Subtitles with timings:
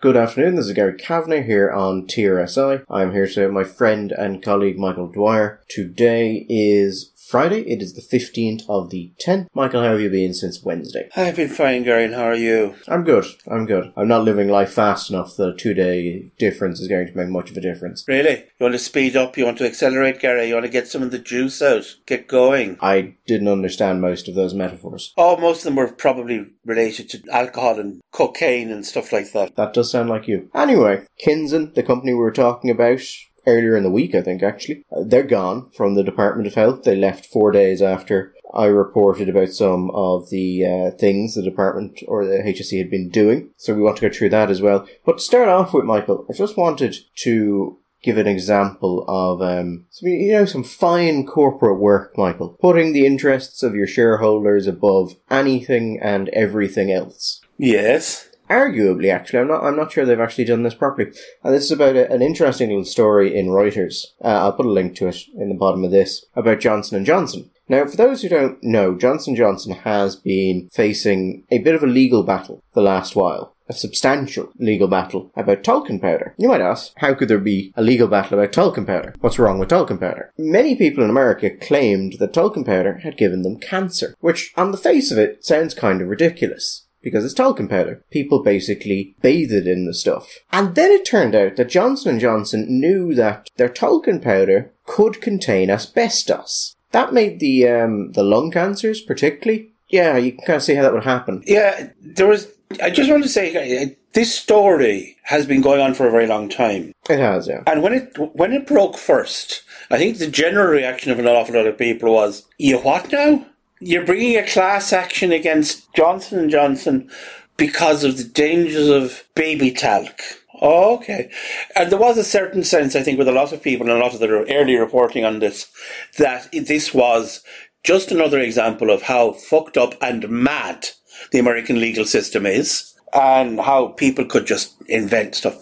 [0.00, 2.84] Good afternoon, this is Gary Kavanagh here on TRSI.
[2.88, 5.60] I'm here today with my friend and colleague Michael Dwyer.
[5.68, 9.48] Today is Friday, it is the 15th of the 10th.
[9.52, 11.10] Michael, how have you been since Wednesday?
[11.14, 12.76] I've been fine, Gary, and how are you?
[12.88, 13.92] I'm good, I'm good.
[13.98, 17.28] I'm not living life fast enough that a two day difference is going to make
[17.28, 18.02] much of a difference.
[18.08, 18.46] Really?
[18.58, 19.36] You want to speed up?
[19.36, 20.48] You want to accelerate, Gary?
[20.48, 21.96] You want to get some of the juice out?
[22.06, 22.78] Get going?
[22.80, 25.12] I didn't understand most of those metaphors.
[25.18, 29.54] Oh, most of them were probably related to alcohol and cocaine and stuff like that.
[29.54, 30.48] That does sound like you.
[30.54, 33.02] Anyway, Kinzen, the company we were talking about,
[33.48, 34.84] earlier in the week, I think, actually.
[34.92, 36.84] Uh, they're gone from the Department of Health.
[36.84, 42.00] They left four days after I reported about some of the uh, things the department
[42.06, 43.50] or the HSE had been doing.
[43.56, 44.86] So we want to go through that as well.
[45.04, 49.86] But to start off with, Michael, I just wanted to give an example of um,
[49.90, 55.16] some, you know some fine corporate work, Michael, putting the interests of your shareholders above
[55.30, 57.40] anything and everything else.
[57.58, 61.12] Yes arguably, actually, I'm not, I'm not sure they've actually done this properly.
[61.42, 64.04] And this is about a, an interesting little story in Reuters.
[64.22, 67.06] Uh, I'll put a link to it in the bottom of this about Johnson and
[67.06, 67.50] Johnson.
[67.68, 71.86] Now, for those who don't know, Johnson Johnson has been facing a bit of a
[71.86, 73.54] legal battle the last while.
[73.70, 76.34] A substantial legal battle about talcum powder.
[76.38, 79.14] You might ask, how could there be a legal battle about talcum powder?
[79.20, 80.32] What's wrong with talcum powder?
[80.38, 84.78] Many people in America claimed that talcum powder had given them cancer, which on the
[84.78, 88.02] face of it sounds kind of ridiculous because it's talcum powder.
[88.10, 90.38] People basically bathed in the stuff.
[90.52, 95.20] And then it turned out that Johnson & Johnson knew that their talcum powder could
[95.20, 96.76] contain asbestos.
[96.92, 99.72] That made the um, the lung cancers particularly.
[99.88, 101.42] Yeah, you can kind of see how that would happen.
[101.46, 102.48] Yeah, there was.
[102.82, 106.26] I just want to say uh, this story has been going on for a very
[106.26, 106.92] long time.
[107.08, 107.62] It has, yeah.
[107.66, 111.54] And when it when it broke first, I think the general reaction of an awful
[111.54, 113.46] lot of people was, "You what now?"
[113.80, 117.10] You're bringing a class action against Johnson and Johnson
[117.56, 120.20] because of the dangers of baby talc.
[120.60, 121.30] Oh, okay.
[121.76, 124.02] And there was a certain sense, I think, with a lot of people and a
[124.02, 125.70] lot of the early reporting on this,
[126.18, 127.44] that this was
[127.84, 130.88] just another example of how fucked up and mad
[131.30, 135.56] the American legal system is and how people could just invent stuff.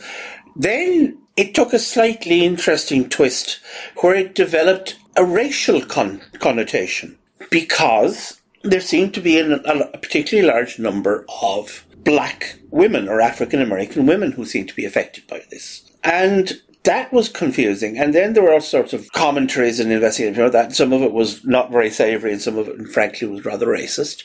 [0.56, 3.60] Then it took a slightly interesting twist
[4.00, 7.18] where it developed a racial con- connotation
[7.50, 13.60] because there seemed to be a, a particularly large number of black women or African
[13.60, 15.90] American women who seemed to be affected by this.
[16.04, 17.98] And that was confusing.
[17.98, 20.72] And then there were all sorts of commentaries and investigations about that.
[20.72, 24.22] Some of it was not very savory and some of it, frankly, was rather racist.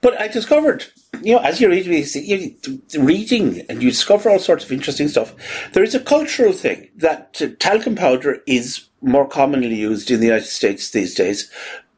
[0.00, 0.86] But I discovered,
[1.22, 1.86] you know, as you read,
[2.98, 5.36] reading and you discover all sorts of interesting stuff,
[5.72, 10.46] there is a cultural thing that talcum powder is more commonly used in the United
[10.46, 11.50] States these days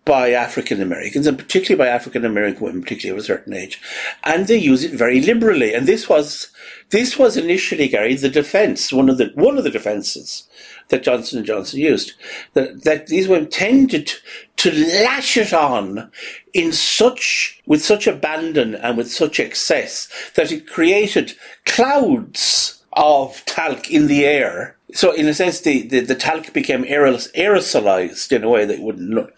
[0.04, 3.80] by African Americans and particularly by African American women, particularly of a certain age,
[4.24, 5.74] and they use it very liberally.
[5.74, 6.50] And this was
[6.90, 10.48] this was initially, Gary, the defence, one of the one of the defences
[10.88, 12.12] that Johnson and Johnson used.
[12.52, 14.12] That that these women tended
[14.56, 14.72] to
[15.04, 16.10] lash it on
[16.52, 23.90] in such with such abandon and with such excess that it created clouds of talc
[23.90, 28.48] in the air so in a sense, the, the, the talc became aerosolized in a
[28.48, 29.34] way that wouldn't look,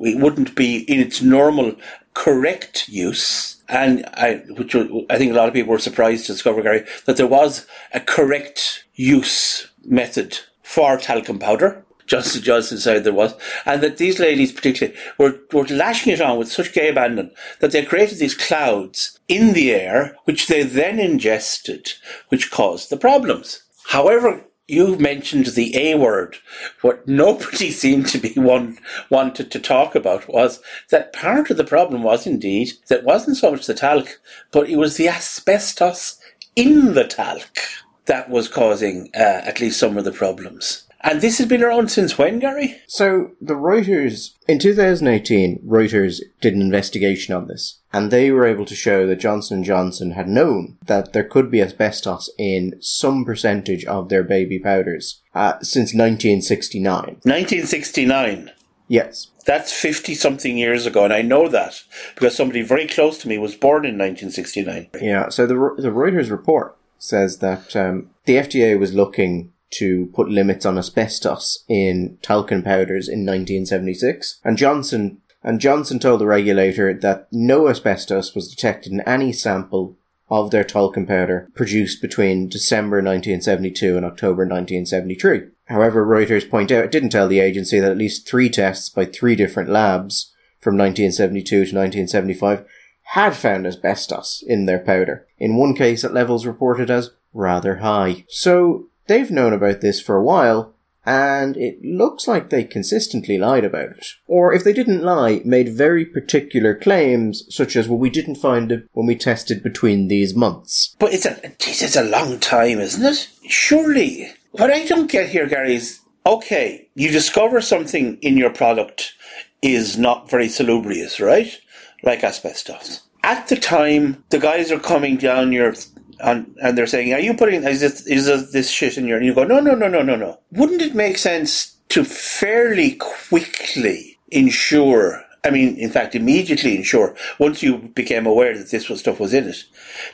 [0.00, 1.76] it wouldn't be in its normal
[2.14, 3.62] correct use.
[3.68, 7.16] And I, which I think a lot of people were surprised to discover, Gary, that
[7.16, 11.84] there was a correct use method for talcum powder.
[12.06, 13.34] Johnson Johnson said there was,
[13.64, 17.30] and that these ladies particularly were, were lashing it on with such gay abandon
[17.60, 21.92] that they created these clouds in the air, which they then ingested,
[22.28, 23.62] which caused the problems.
[23.86, 26.36] However, you mentioned the A word.
[26.80, 28.78] What nobody seemed to be one
[29.10, 30.60] wanted to talk about was
[30.90, 34.20] that part of the problem was indeed that wasn't so much the talc,
[34.52, 36.18] but it was the asbestos
[36.56, 37.58] in the talc
[38.06, 40.89] that was causing uh, at least some of the problems.
[41.02, 42.76] And this has been around since when, Gary?
[42.86, 48.66] So the Reuters in 2018, Reuters did an investigation on this, and they were able
[48.66, 53.24] to show that Johnson & Johnson had known that there could be asbestos in some
[53.24, 56.92] percentage of their baby powders uh, since 1969.
[56.92, 58.50] 1969?
[58.86, 59.28] Yes.
[59.46, 61.82] That's 50 something years ago, and I know that
[62.14, 64.90] because somebody very close to me was born in 1969.
[65.00, 70.28] Yeah, so the, the Reuters report says that um, the FDA was looking to put
[70.28, 74.40] limits on asbestos in talcum powders in 1976.
[74.44, 79.96] And Johnson and Johnson told the regulator that no asbestos was detected in any sample
[80.28, 85.48] of their talcum powder produced between December 1972 and October 1973.
[85.64, 89.04] However, Reuters point out it didn't tell the agency that at least three tests by
[89.04, 92.64] three different labs from 1972 to 1975
[93.02, 98.24] had found asbestos in their powder, in one case at levels reported as rather high.
[98.28, 100.72] So they've known about this for a while,
[101.04, 104.06] and it looks like they consistently lied about it.
[104.26, 108.70] Or if they didn't lie, made very particular claims, such as, well, we didn't find
[108.70, 110.94] it when we tested between these months.
[111.00, 113.28] But it's a, this is a long time, isn't it?
[113.48, 114.28] Surely.
[114.52, 119.14] What I don't get here, Gary, is, okay, you discover something in your product
[119.62, 121.58] is not very salubrious, right?
[122.04, 123.02] Like asbestos.
[123.24, 125.74] At the time, the guys are coming down your
[126.22, 129.26] and, and they're saying, "Are you putting is this is this, shit in your?" And
[129.26, 134.18] you go, "No, no, no, no, no, no." Wouldn't it make sense to fairly quickly
[134.30, 135.24] ensure?
[135.42, 139.32] I mean, in fact, immediately ensure once you became aware that this was stuff was
[139.32, 139.64] in it,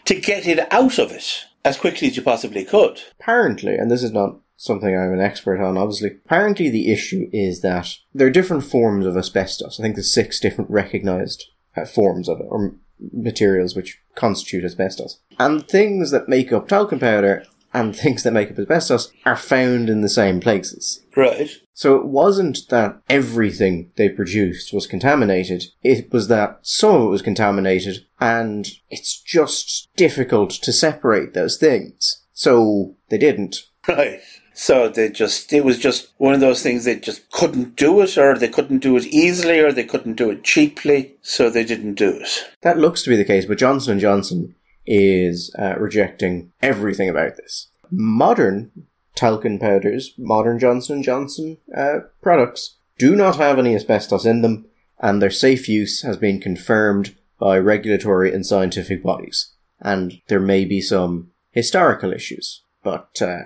[0.05, 3.03] to get it out of it as quickly as you possibly could.
[3.21, 6.13] Apparently, and this is not something I'm an expert on, obviously.
[6.25, 9.79] Apparently, the issue is that there are different forms of asbestos.
[9.79, 11.45] I think there's six different recognized
[11.77, 12.77] uh, forms of it, or
[13.13, 15.21] materials which constitute asbestos.
[15.39, 19.89] And things that make up talcum powder and things that make up asbestos are found
[19.89, 21.05] in the same places.
[21.15, 21.51] Right.
[21.75, 27.11] So it wasn't that everything they produced was contaminated, it was that some of it
[27.11, 32.23] was contaminated, and it's just difficult to separate those things.
[32.33, 33.65] So they didn't.
[33.87, 34.21] Right.
[34.59, 38.17] So they just, it was just one of those things they just couldn't do it,
[38.17, 41.95] or they couldn't do it easily, or they couldn't do it cheaply, so they didn't
[41.95, 42.47] do it.
[42.63, 44.55] That looks to be the case, but Johnson & Johnson
[44.87, 47.69] is uh, rejecting everything about this.
[47.91, 48.71] Modern
[49.15, 54.65] talcum powders, modern Johnson & Johnson uh, products, do not have any asbestos in them,
[54.99, 59.53] and their safe use has been confirmed by regulatory and scientific bodies.
[59.81, 63.43] And there may be some historical issues, but uh,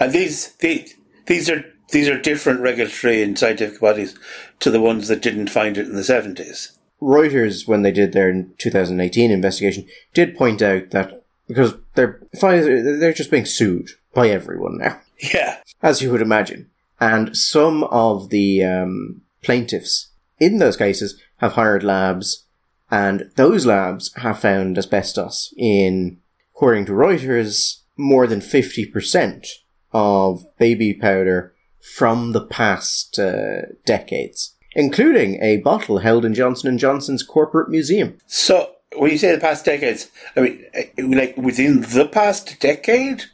[0.00, 0.94] and these, these,
[1.26, 4.16] these are these are different regulatory and scientific bodies
[4.60, 6.72] to the ones that didn't find it in the 70s.
[7.00, 13.30] Reuters, when they did their 2018 investigation, did point out that because they're they're just
[13.30, 15.00] being sued by everyone now.
[15.18, 16.70] Yeah, as you would imagine,
[17.00, 20.08] and some of the um, plaintiffs
[20.40, 22.44] in those cases have hired labs,
[22.90, 26.18] and those labs have found asbestos in,
[26.54, 29.46] according to Reuters, more than 50%
[29.92, 31.54] of baby powder
[31.96, 38.18] from the past uh, decades, including a bottle held in Johnson & Johnson's corporate museum.
[38.26, 43.24] So, when you say the past decades, I mean, eh, like within the past decade?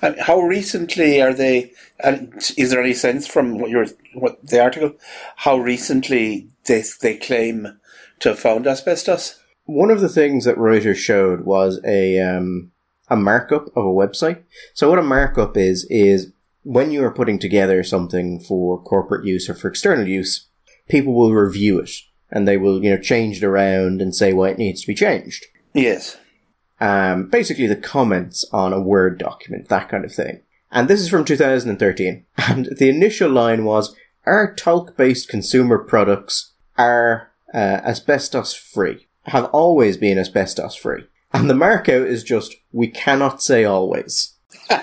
[0.00, 1.72] I mean, how recently are they?
[2.00, 4.92] And is there any sense from what your what the article?
[5.36, 7.78] How recently they they claim
[8.20, 9.40] to have found asbestos?
[9.64, 12.70] One of the things that Reuters showed was a um,
[13.10, 14.42] a markup of a website.
[14.74, 16.32] So what a markup is, is
[16.62, 20.48] when you are putting together something for corporate use or for external use,
[20.88, 21.90] people will review it
[22.30, 24.94] and they will, you know, change it around and say why it needs to be
[24.94, 25.46] changed.
[25.74, 26.18] Yes.
[26.80, 30.42] Um, basically the comments on a Word document, that kind of thing.
[30.70, 32.24] And this is from 2013.
[32.48, 33.96] And the initial line was,
[34.26, 41.04] our talc-based consumer products are uh, asbestos free, have always been asbestos free.
[41.32, 44.34] And the markout is just, we cannot say always.
[44.70, 44.78] right.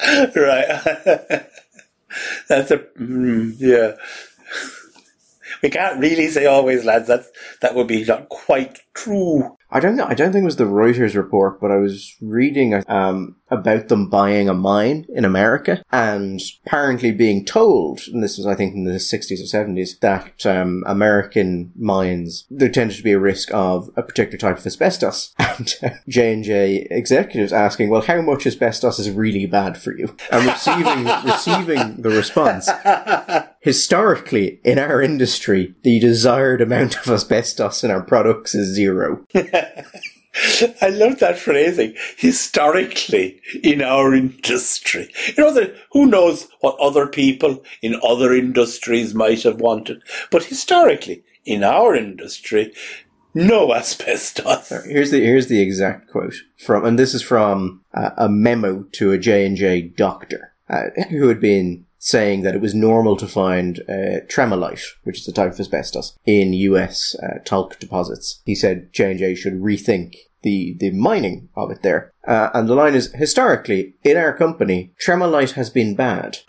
[2.48, 3.96] That's a, mm, yeah.
[5.62, 7.08] We can't really say always, lads.
[7.08, 7.24] That
[7.60, 9.56] that would be not quite true.
[9.76, 10.06] I don't know.
[10.06, 14.08] I don't think it was the Reuters report, but I was reading um, about them
[14.08, 18.84] buying a mine in America and apparently being told, and this was I think in
[18.84, 23.90] the 60s or 70s, that um, American mines there tended to be a risk of
[23.96, 25.74] a particular type of asbestos, and
[26.08, 30.46] J and J executives asking, "Well, how much asbestos is really bad for you?" and
[30.46, 32.70] receiving receiving the response.
[33.60, 39.26] Historically, in our industry, the desired amount of asbestos in our products is zero.
[40.82, 41.94] I love that phrasing.
[42.16, 49.14] Historically, in our industry, you know that who knows what other people in other industries
[49.14, 52.74] might have wanted, but historically, in our industry,
[53.34, 54.68] no asbestos.
[54.68, 59.12] Here's the here's the exact quote from, and this is from uh, a memo to
[59.12, 63.26] a J and J doctor uh, who had been saying that it was normal to
[63.26, 67.16] find uh, tremolite, which is a type of asbestos, in U.S.
[67.20, 68.42] Uh, talc deposits.
[68.44, 72.12] He said J and J should rethink the the mining of it there.
[72.26, 76.38] Uh, and the line is historically in our company, tremolite has been bad.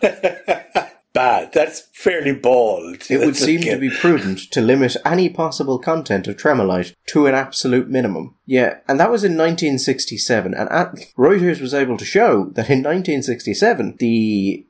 [1.12, 1.52] bad.
[1.52, 3.10] That's fairly bald.
[3.10, 7.34] It would seem to be prudent to limit any possible content of tremolite to an
[7.34, 8.36] absolute minimum.
[8.46, 10.54] Yeah, and that was in 1967.
[10.54, 14.67] And at, Reuters was able to show that in 1967, the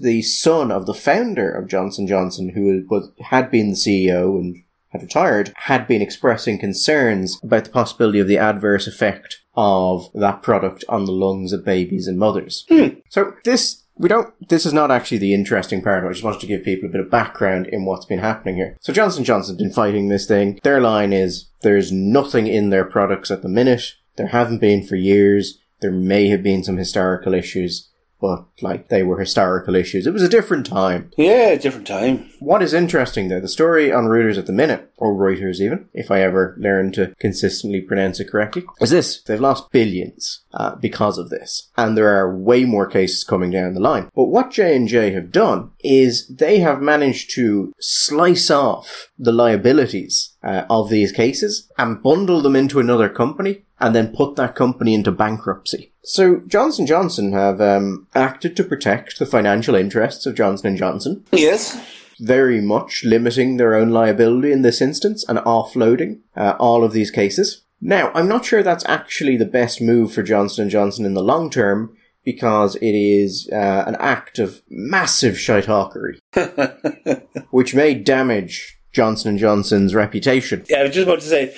[0.00, 4.62] the son of the founder of Johnson Johnson, who was, had been the CEO and
[4.90, 10.42] had retired, had been expressing concerns about the possibility of the adverse effect of that
[10.42, 12.64] product on the lungs of babies and mothers.
[12.68, 12.88] Hmm.
[13.08, 16.04] So this we don't this is not actually the interesting part.
[16.04, 18.76] I just wanted to give people a bit of background in what's been happening here.
[18.80, 20.60] So Johnson Johnson's been fighting this thing.
[20.62, 23.94] Their line is there's nothing in their products at the minute.
[24.16, 25.58] There haven't been for years.
[25.80, 30.06] There may have been some historical issues, but like they were historical issues.
[30.06, 31.10] It was a different time.
[31.16, 32.30] Yeah, different time.
[32.38, 36.10] What is interesting though, the story on Reuters at the minute, or Reuters even, if
[36.10, 39.22] I ever learn to consistently pronounce it correctly, is this.
[39.22, 41.70] They've lost billions uh, because of this.
[41.76, 44.10] And there are way more cases coming down the line.
[44.14, 50.64] But what J&J have done is they have managed to slice off the liabilities uh,
[50.70, 55.12] of these cases and bundle them into another company and then put that company into
[55.12, 55.92] bankruptcy.
[56.02, 61.24] So Johnson Johnson have um, acted to protect the financial interests of Johnson and Johnson
[61.32, 61.78] Yes.
[62.20, 67.10] very much limiting their own liability in this instance and offloading uh, all of these
[67.10, 67.64] cases.
[67.80, 71.22] Now, I'm not sure that's actually the best move for Johnson & Johnson in the
[71.22, 76.18] long term because it is uh, an act of massive shithawkery,
[77.50, 80.64] which may damage Johnson & Johnson's reputation.
[80.70, 81.54] Yeah, I was just about to say,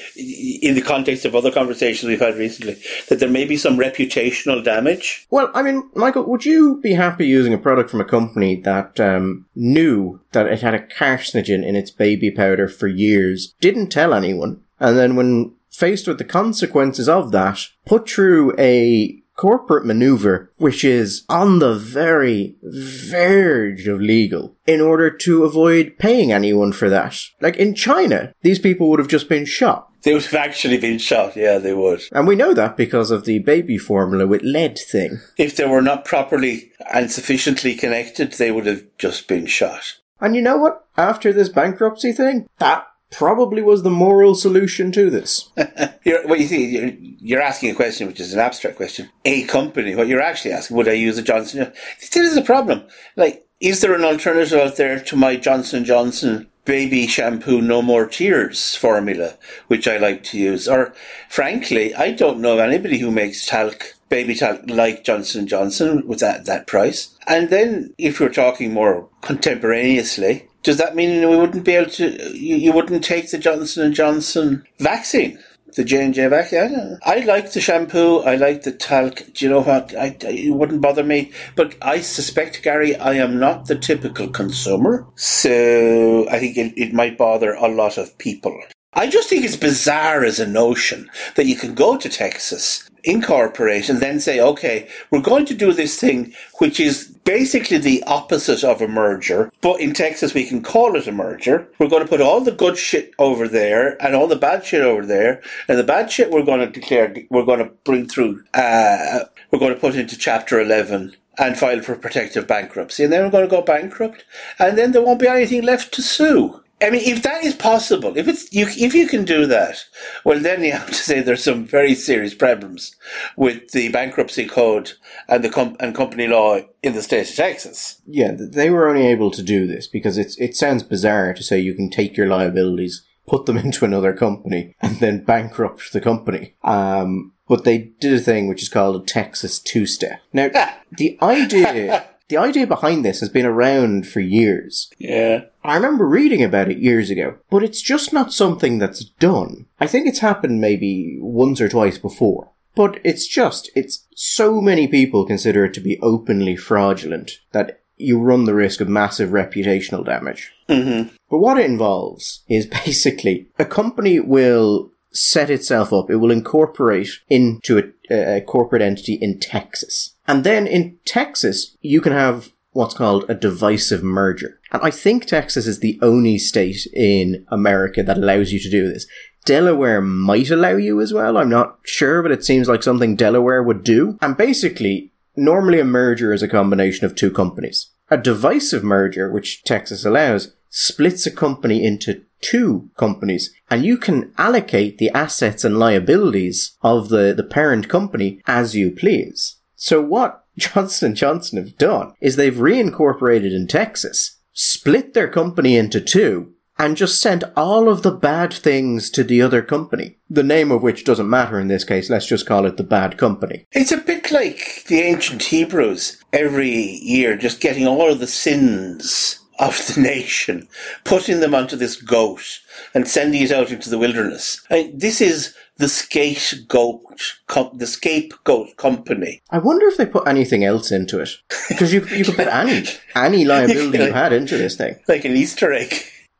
[0.61, 2.77] in the context of other conversations we've had recently,
[3.09, 5.25] that there may be some reputational damage.
[5.31, 8.99] Well, I mean, Michael, would you be happy using a product from a company that
[8.99, 14.13] um, knew that it had a carcinogen in its baby powder for years, didn't tell
[14.13, 20.53] anyone, and then when faced with the consequences of that, put through a corporate maneuver
[20.59, 26.91] which is on the very verge of legal in order to avoid paying anyone for
[26.91, 27.19] that?
[27.41, 29.91] Like in China, these people would have just been shot.
[30.03, 32.03] They would have actually been shot, yeah, they would.
[32.13, 35.21] And we know that because of the baby formula with lead thing.
[35.37, 39.99] If they were not properly and sufficiently connected, they would have just been shot.
[40.21, 40.85] And you know what?
[40.97, 45.51] After this bankruptcy thing, that probably was the moral solution to this.
[46.05, 49.11] You're, what you see, you're, you're asking a question which is an abstract question.
[49.25, 51.73] A company, what you're actually asking, would I use a Johnson?
[51.99, 52.85] Still is a problem.
[53.17, 58.07] Like, is there an alternative out there to my Johnson Johnson baby shampoo no more
[58.07, 59.37] tears formula,
[59.67, 60.69] which I like to use?
[60.69, 60.95] Or,
[61.29, 66.21] frankly, I don't know of anybody who makes talc, baby talc like Johnson Johnson with
[66.21, 67.17] that, that price.
[67.27, 72.11] And then, if we're talking more contemporaneously, does that mean we wouldn't be able to,
[72.37, 75.39] you, you wouldn't take the Johnson and Johnson vaccine?
[75.77, 76.99] The J and J vaccine.
[77.07, 77.21] I.
[77.21, 78.19] Like the shampoo.
[78.19, 79.23] I like the talc.
[79.33, 79.95] Do you know what?
[79.97, 81.33] I- it wouldn't bother me.
[81.57, 85.07] But I suspect, Gary, I am not the typical consumer.
[85.15, 88.55] So I think it, it might bother a lot of people.
[88.93, 93.89] I just think it's bizarre as a notion that you can go to Texas, incorporate,
[93.89, 98.63] and then say, okay, we're going to do this thing which is basically the opposite
[98.65, 101.69] of a merger, but in Texas we can call it a merger.
[101.79, 104.83] We're going to put all the good shit over there and all the bad shit
[104.83, 108.45] over there, and the bad shit we're going to declare, we're going to bring through,
[108.55, 113.25] uh, we're going to put into Chapter 11 and file for protective bankruptcy, and then
[113.25, 114.25] we're going to go bankrupt,
[114.59, 116.63] and then there won't be anything left to sue.
[116.81, 119.85] I mean, if that is possible, if it's you, if you can do that,
[120.25, 122.95] well, then you have to say there's some very serious problems
[123.37, 124.93] with the bankruptcy code
[125.29, 128.01] and the com- and company law in the state of Texas.
[128.07, 131.59] Yeah, they were only able to do this because it's it sounds bizarre to say
[131.59, 136.55] you can take your liabilities, put them into another company, and then bankrupt the company.
[136.63, 140.21] Um, but they did a thing which is called a Texas two-step.
[140.33, 140.51] Now,
[140.93, 144.91] the idea the idea behind this has been around for years.
[144.99, 149.67] Yeah, I remember reading about it years ago, but it's just not something that's done.
[149.81, 152.51] I think it's happened maybe once or twice before.
[152.75, 158.21] But it's just, it's so many people consider it to be openly fraudulent that you
[158.21, 160.53] run the risk of massive reputational damage.
[160.69, 166.31] hmm But what it involves is basically a company will set itself up, it will
[166.31, 170.15] incorporate into a, a corporate entity in Texas.
[170.27, 174.61] And then in Texas, you can have what's called a divisive merger.
[174.71, 178.89] And I think Texas is the only state in America that allows you to do
[178.89, 179.07] this.
[179.45, 181.39] Delaware might allow you as well.
[181.39, 184.19] I'm not sure, but it seems like something Delaware would do.
[184.21, 187.91] And basically, normally a merger is a combination of two companies.
[188.11, 194.33] A divisive merger, which Texas allows, splits a company into two companies and you can
[194.39, 199.57] allocate the assets and liabilities of the, the parent company as you please.
[199.77, 206.01] So what Johnson Johnson have done is they've reincorporated in Texas, split their company into
[206.01, 210.17] two, and just sent all of the bad things to the other company.
[210.31, 213.19] The name of which doesn't matter in this case, let's just call it the bad
[213.19, 213.67] company.
[213.73, 219.41] It's a bit like the ancient Hebrews every year, just getting all of the sins
[219.59, 220.69] of the nation,
[221.05, 222.61] putting them onto this goat
[222.95, 224.61] and sending it out into the wilderness.
[224.71, 229.41] I this is the scapegoat, com- the scapegoat company.
[229.51, 231.31] I wonder if they put anything else into it
[231.69, 232.85] because you you could put any
[233.15, 235.95] any liability you had into this thing, like an Easter egg.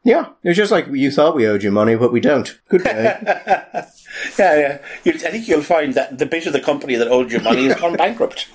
[0.05, 2.59] Yeah, it was just like you thought we owed you money, but we don't.
[2.69, 3.19] Good day.
[3.25, 3.85] yeah,
[4.39, 4.79] yeah.
[5.05, 7.67] You, I think you'll find that the bit of the company that owed you money
[7.67, 8.47] has gone bankrupt.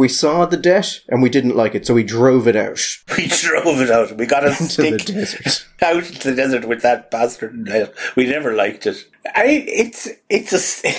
[0.00, 2.80] We saw the debt and we didn't like it, so we drove it out.
[3.18, 4.16] We drove it out.
[4.16, 5.66] We got a stick the desert.
[5.82, 7.68] out into the desert with that bastard.
[8.16, 9.06] We never liked it.
[9.36, 10.92] I, it's it's a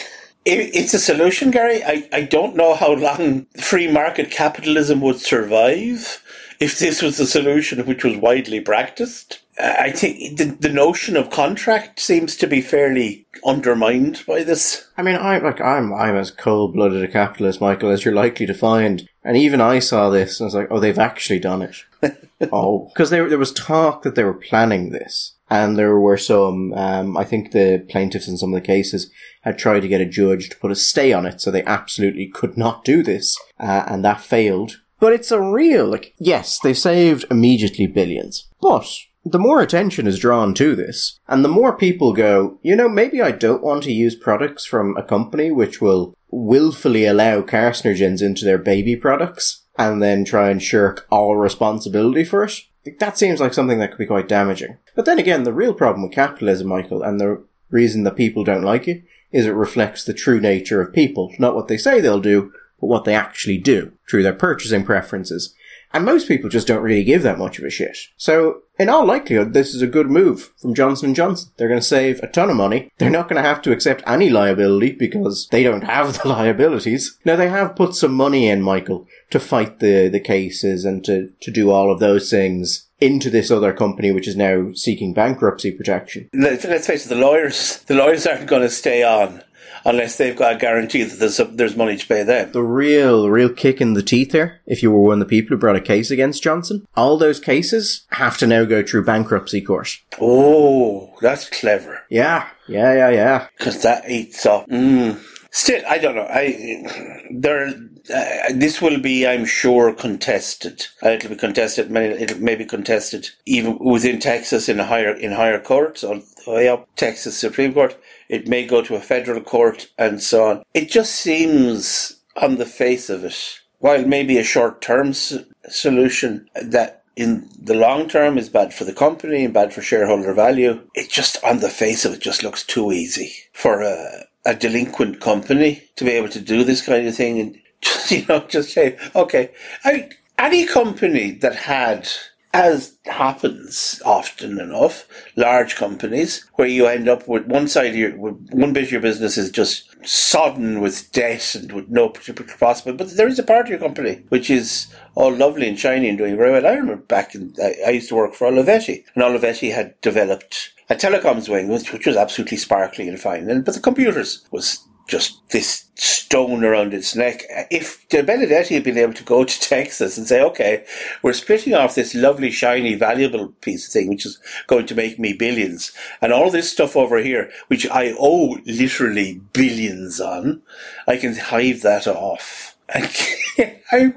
[0.46, 1.84] it's a solution, Gary.
[1.84, 6.22] I, I don't know how long free market capitalism would survive
[6.62, 9.39] if this was the solution which was widely practiced.
[9.60, 14.88] I think the, the notion of contract seems to be fairly undermined by this.
[14.98, 18.46] I mean, I like I'm I'm as cold blooded a capitalist, Michael, as you're likely
[18.46, 19.08] to find.
[19.24, 21.75] And even I saw this and I was like, oh, they've actually done it.
[22.51, 26.74] oh, because there there was talk that they were planning this, and there were some.
[26.74, 30.06] Um, I think the plaintiffs in some of the cases had tried to get a
[30.06, 33.84] judge to put a stay on it, so they absolutely could not do this, uh,
[33.88, 34.80] and that failed.
[35.01, 38.88] But it's a real like yes, they saved immediately billions, but
[39.25, 43.20] the more attention is drawn to this, and the more people go, you know, maybe
[43.20, 48.46] I don't want to use products from a company which will willfully allow carcinogens into
[48.46, 52.62] their baby products and then try and shirk all responsibility for it.
[53.00, 54.77] That seems like something that could be quite damaging.
[54.96, 58.63] But then again, the real problem with capitalism, Michael, and the reason that people don't
[58.63, 62.20] like it, is it reflects the true nature of people, not what they say they'll
[62.20, 65.55] do, but what they actually do through their purchasing preferences.
[65.93, 67.97] And most people just don't really give that much of a shit.
[68.17, 71.51] So, in all likelihood, this is a good move from Johnson & Johnson.
[71.57, 72.91] They're going to save a ton of money.
[72.97, 77.19] They're not going to have to accept any liability because they don't have the liabilities.
[77.25, 81.31] Now, they have put some money in, Michael, to fight the, the cases and to,
[81.41, 85.71] to do all of those things into this other company, which is now seeking bankruptcy
[85.71, 86.29] protection.
[86.33, 89.43] Let's, let's face it, the lawyers, the lawyers aren't going to stay on
[89.85, 92.51] unless they've got a guarantee that there's, there's money to pay them.
[92.51, 95.55] The real, real kick in the teeth here, if you were one of the people
[95.55, 99.62] who brought a case against Johnson, all those cases have to now go through bankruptcy
[99.62, 99.99] court.
[100.19, 102.01] Oh, that's clever.
[102.10, 103.47] Yeah, yeah, yeah, yeah.
[103.58, 104.67] Because that eats up.
[104.67, 105.19] Mm.
[105.53, 106.27] Still, I don't know.
[106.29, 107.73] I there.
[108.13, 110.86] Uh, this will be, I'm sure, contested.
[111.03, 111.95] Uh, it'll be contested.
[111.95, 117.38] It'll maybe contested even within Texas in higher in higher courts, on way up Texas
[117.38, 117.97] Supreme Court.
[118.32, 120.63] It may go to a federal court and so on.
[120.74, 127.04] It just seems, on the face of it, while maybe a short-term s- solution that
[127.17, 130.80] in the long term is bad for the company and bad for shareholder value.
[130.96, 135.20] It just, on the face of it, just looks too easy for a, a delinquent
[135.20, 138.72] company to be able to do this kind of thing and just, you know, just
[138.72, 139.52] say, okay,
[139.84, 142.08] I, any company that had
[142.53, 148.11] as happens often enough, large companies where you end up with one side of your
[148.11, 152.97] one bit of your business is just sodden with debt and with no particular prospect,
[152.97, 156.17] but there is a part of your company which is all lovely and shiny and
[156.17, 156.65] doing very well.
[156.65, 160.95] I remember back in I, used to work for Olivetti, and Olivetti had developed a
[160.95, 165.45] telecoms wing which, which was absolutely sparkly and fine, and but the computers was just
[165.50, 167.43] this stone around its neck.
[167.69, 170.86] If De Benedetti had been able to go to Texas and say, okay,
[171.21, 175.19] we're splitting off this lovely, shiny, valuable piece of thing, which is going to make
[175.19, 180.62] me billions, and all this stuff over here, which I owe literally billions on,
[181.06, 182.78] I can hive that off.
[182.89, 184.13] I,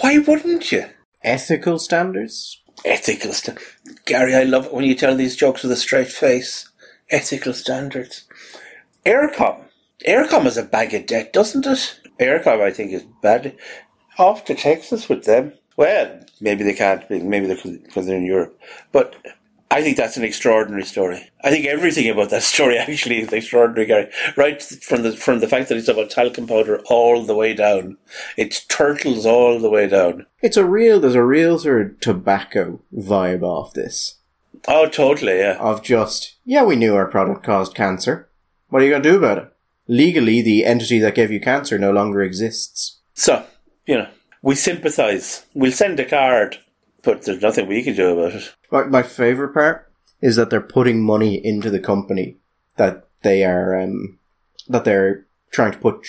[0.00, 0.86] why wouldn't you?
[1.22, 2.62] Ethical standards?
[2.86, 3.66] Ethical standards.
[4.06, 6.70] Gary, I love it when you tell these jokes with a straight face.
[7.10, 8.24] Ethical standards.
[9.04, 9.67] Eircom
[10.06, 12.00] Eircom has a bag of debt, doesn't it?
[12.20, 13.56] Eircom, I think, is bad.
[14.18, 15.52] Off to Texas with them.
[15.76, 18.58] Well, maybe they can't, maybe they're because they're in Europe.
[18.92, 19.14] But
[19.70, 21.30] I think that's an extraordinary story.
[21.44, 24.10] I think everything about that story actually is extraordinary, Gary.
[24.36, 27.98] Right from the from the fact that it's about talcum powder all the way down.
[28.36, 30.26] It's turtles all the way down.
[30.42, 34.16] It's a real there's a real sort of tobacco vibe off this.
[34.66, 35.58] Oh totally, yeah.
[35.58, 38.28] Of just yeah, we knew our product caused cancer.
[38.68, 39.52] What are you gonna do about it?
[39.88, 43.00] Legally the entity that gave you cancer no longer exists.
[43.14, 43.44] So,
[43.86, 44.08] you know,
[44.42, 45.46] we sympathise.
[45.54, 46.58] We'll send a card,
[47.02, 48.54] but there's nothing we can do about it.
[48.70, 52.36] My, my favourite part is that they're putting money into the company
[52.76, 54.18] that they are um,
[54.68, 56.06] that they're trying to put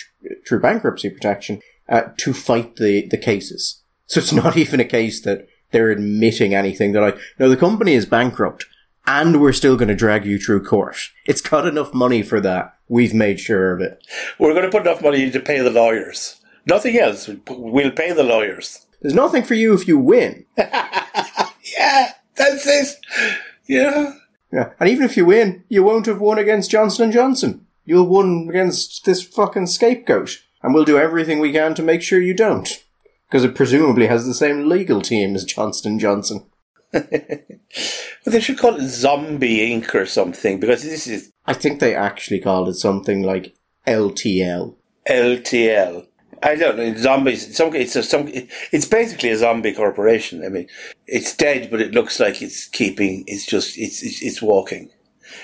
[0.47, 3.81] through bankruptcy protection uh, to fight the, the cases.
[4.05, 6.91] So it's not even a case that they're admitting anything.
[6.91, 8.65] They're like, no, the company is bankrupt
[9.05, 10.97] and we're still going to drag you through court.
[11.25, 12.75] It's got enough money for that.
[12.89, 14.06] We've made sure of it.
[14.39, 16.41] We're going to put enough money to pay the lawyers.
[16.65, 17.30] Nothing else.
[17.47, 18.86] We'll pay the lawyers.
[19.02, 20.45] There's nothing for you if you win.
[21.78, 22.95] Yeah, that's it.
[23.67, 24.13] Yeah.
[24.52, 24.71] Yeah.
[24.80, 27.67] And even if you win, you won't have won against Johnson and Johnson.
[27.86, 30.41] You'll won against this fucking scapegoat.
[30.62, 32.84] And we'll do everything we can to make sure you don't.
[33.28, 36.45] Because it presumably has the same legal team as Johnson and Johnson.
[38.25, 39.95] But they should call it Zombie Inc.
[39.95, 43.55] or something because this is I think they actually called it something like
[43.88, 44.75] LTL.
[45.09, 46.05] LTL.
[46.43, 46.95] I don't know.
[46.95, 47.57] Zombies.
[47.57, 47.73] Some.
[47.73, 48.29] It's a, some.
[48.71, 50.45] It's basically a zombie corporation.
[50.45, 50.67] I mean,
[51.07, 53.23] it's dead, but it looks like it's keeping.
[53.25, 53.79] It's just.
[53.79, 54.03] It's.
[54.03, 54.91] It's, it's walking.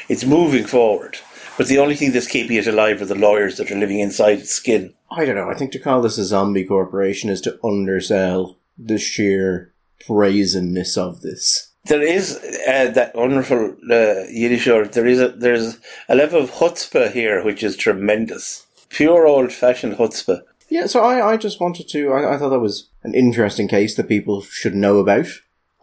[0.08, 1.18] It's moving forward.
[1.58, 4.40] But the only thing that's keeping it alive are the lawyers that are living inside
[4.40, 4.94] its skin.
[5.10, 5.50] I don't know.
[5.50, 9.74] I think to call this a zombie corporation is to undersell the sheer
[10.08, 11.72] brazenness of this.
[11.86, 14.94] There is uh, that wonderful uh, Yiddish word.
[14.94, 18.66] There is a there's a level of chutzpah here which is tremendous.
[18.90, 20.42] Pure old fashioned chutzpah.
[20.68, 22.12] Yeah, so I, I just wanted to.
[22.12, 25.28] I, I thought that was an interesting case that people should know about.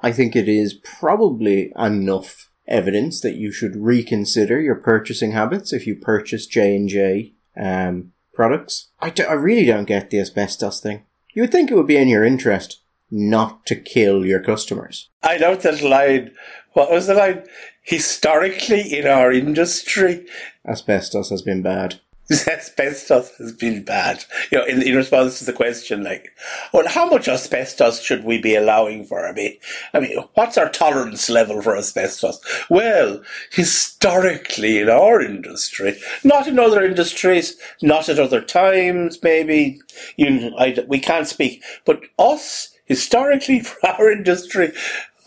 [0.01, 5.87] I think it is probably enough evidence that you should reconsider your purchasing habits if
[5.87, 8.89] you purchase J and J um, products.
[8.99, 11.05] I, do, I really don't get the asbestos thing.
[11.33, 12.82] You would think it would be in your interest
[13.13, 15.11] not to kill your customers.
[15.23, 16.33] I know that line.
[16.73, 17.45] What was the line?
[17.83, 20.27] Historically, in our industry,
[20.67, 22.01] Asbestos has been bad.
[22.49, 24.25] asbestos has been bad.
[24.51, 26.31] You know, in, in response to the question, like,
[26.73, 29.27] well, how much asbestos should we be allowing for?
[29.27, 29.59] I mean,
[29.93, 32.41] I mean, what's our tolerance level for asbestos?
[32.71, 39.81] Well, historically in our industry, not in other industries, not at other times, maybe,
[40.17, 44.73] you know, I, we can't speak, but us, historically for our industry,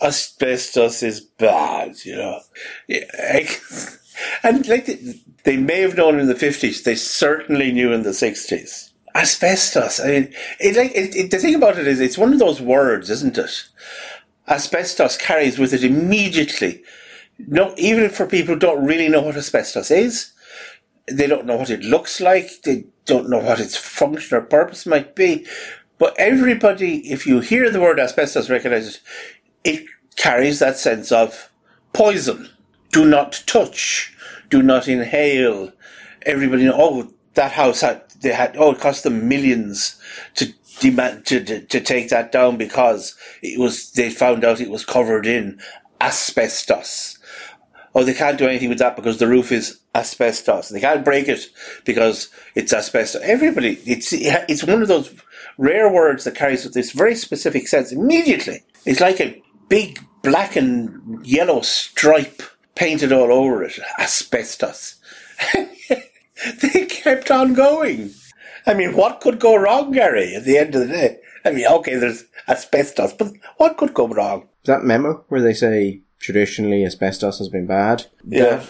[0.00, 2.40] asbestos is bad, you know.
[2.88, 3.46] Yeah,
[4.42, 4.86] and like
[5.44, 8.92] they, may have known in the fifties, they certainly knew in the sixties.
[9.14, 10.00] Asbestos.
[10.00, 12.60] I mean, it, like it, it, the thing about it is, it's one of those
[12.60, 13.64] words, isn't it?
[14.48, 16.82] Asbestos carries with it immediately.
[17.38, 20.32] No, even for people who don't really know what asbestos is,
[21.08, 22.62] they don't know what it looks like.
[22.62, 25.46] They don't know what its function or purpose might be.
[25.98, 29.00] But everybody, if you hear the word asbestos, recognizes
[29.64, 31.50] it carries that sense of
[31.92, 32.50] poison.
[32.92, 34.14] Do not touch.
[34.50, 35.72] Do not inhale.
[36.22, 40.00] Everybody oh, that house had, they had, oh, it cost them millions
[40.34, 44.70] to demand, to, to, to take that down because it was, they found out it
[44.70, 45.60] was covered in
[46.00, 47.18] asbestos.
[47.94, 50.68] Oh, they can't do anything with that because the roof is asbestos.
[50.68, 51.46] They can't break it
[51.86, 53.22] because it's asbestos.
[53.22, 55.14] Everybody, it's, it's one of those
[55.58, 58.62] rare words that carries with this very specific sense immediately.
[58.84, 62.42] It's like a big black and yellow stripe
[62.74, 63.78] painted all over it.
[63.98, 64.96] Asbestos.
[66.62, 68.12] they kept on going.
[68.66, 71.18] I mean, what could go wrong, Gary, at the end of the day?
[71.44, 74.48] I mean, okay, there's asbestos, but what could go wrong?
[74.64, 78.06] That memo where they say traditionally asbestos has been bad.
[78.26, 78.64] Yeah.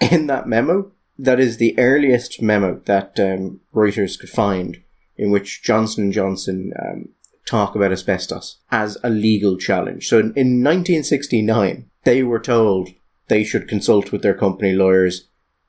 [0.00, 4.82] In that memo, that is the earliest memo that um, Reuters could find
[5.18, 7.08] in which Johnson and Johnson um,
[7.46, 10.08] talk about asbestos as a legal challenge.
[10.08, 12.90] So in, in 1969, they were told
[13.28, 15.28] they should consult with their company lawyers.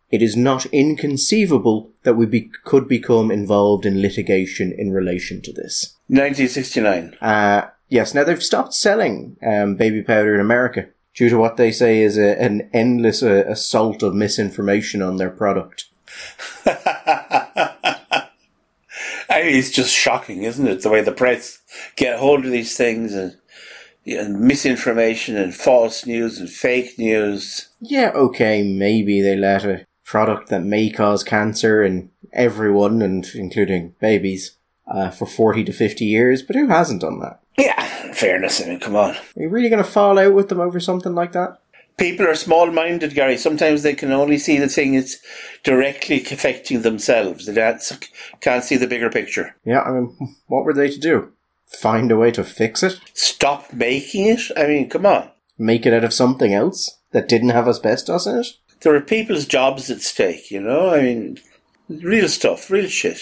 [0.10, 5.52] It is not inconceivable that we be, could become involved in litigation in relation to
[5.52, 5.96] this.
[6.08, 7.18] 1969.
[7.22, 11.72] Uh, yes, now they've stopped selling um, baby powder in America due to what they
[11.72, 15.86] say is a, an endless uh, assault of misinformation on their product.
[19.40, 20.82] It's just shocking, isn't it?
[20.82, 21.60] The way the press
[21.96, 23.38] get hold of these things and,
[24.06, 27.70] and misinformation and false news and fake news.
[27.80, 33.96] Yeah, okay, maybe they let a product that may cause cancer in everyone, and including
[34.00, 37.42] babies, uh, for 40 to 50 years, but who hasn't done that?
[37.58, 39.12] Yeah, fairness, I mean, come on.
[39.12, 41.60] Are you really going to fall out with them over something like that?
[41.98, 43.38] People are small minded, Gary.
[43.38, 45.18] Sometimes they can only see the thing that's
[45.64, 47.48] directly affecting themselves.
[47.48, 47.78] They
[48.40, 49.56] can't see the bigger picture.
[49.66, 51.34] Yeah, I mean, what were they to do?
[51.66, 53.00] Find a way to fix it?
[53.14, 54.42] Stop making it?
[54.56, 55.32] I mean, come on.
[55.58, 58.48] Make it out of something else that didn't have asbestos in it?
[58.82, 60.94] There are people's jobs at stake, you know?
[60.94, 61.40] I mean,
[61.90, 63.20] real stuff, real shit.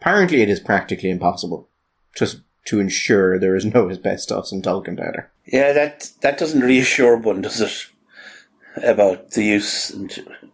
[0.00, 1.68] Apparently, it is practically impossible
[2.16, 5.30] just to ensure there is no asbestos in talcum powder.
[5.46, 7.86] Yeah, that that doesn't reassure one, does it?
[8.82, 10.10] About the use and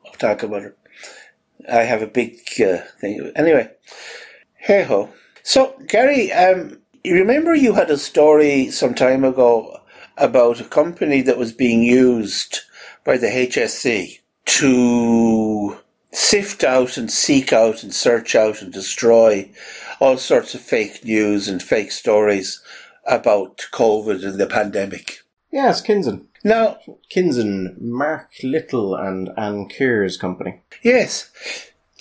[0.06, 0.76] of talcum powder.
[1.70, 3.32] I have a big uh, thing.
[3.36, 3.70] Anyway,
[4.56, 5.10] hey ho.
[5.42, 9.80] So, Gary, um, you remember you had a story some time ago
[10.16, 12.60] about a company that was being used
[13.04, 15.78] by the HSE to
[16.12, 19.50] sift out and seek out and search out and destroy
[20.00, 22.60] all sorts of fake news and fake stories
[23.06, 25.20] about COVID and the pandemic.
[25.50, 26.26] Yes, Kinzen.
[26.42, 26.78] Now,
[27.14, 30.62] Kinzen, Mark Little and Áine Kerr's company.
[30.82, 31.30] yes,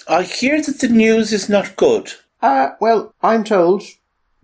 [0.07, 2.13] I hear that the news is not good.
[2.41, 3.83] Uh, well, I'm told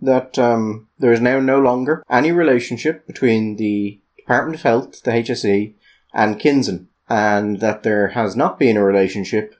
[0.00, 5.12] that um, there is now no longer any relationship between the Department of Health, the
[5.12, 5.72] HSE,
[6.12, 9.54] and Kinzen, and that there has not been a relationship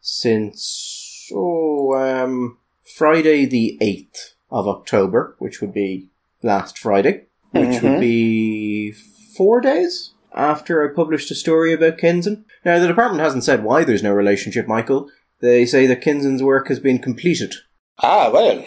[0.00, 6.08] since oh um, Friday the eighth of October, which would be
[6.42, 8.94] last Friday, which would be
[9.40, 12.44] four days after I published a story about Kinzen.
[12.62, 15.08] Now, the department hasn't said why there's no relationship, Michael.
[15.40, 17.54] They say that Kinzen's work has been completed.
[18.02, 18.58] Ah, well,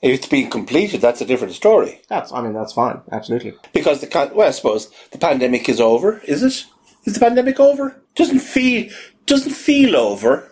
[0.00, 2.00] if it's been completed, that's a different story.
[2.08, 3.52] That's, I mean, that's fine, absolutely.
[3.74, 6.20] Because the well, I suppose the pandemic is over.
[6.20, 6.64] Is it?
[7.04, 7.94] Is the pandemic over?
[8.14, 8.90] Doesn't feel
[9.26, 10.50] doesn't feel over.